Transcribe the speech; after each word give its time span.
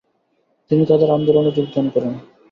তিনি 0.71 0.83
তাদের 0.85 1.09
আন্দোলনে 1.11 1.51
যোগদান 1.57 1.85
করেন। 1.89 2.13